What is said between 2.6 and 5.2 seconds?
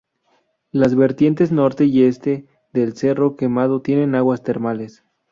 del Cerro Quemado tienen aguas termales.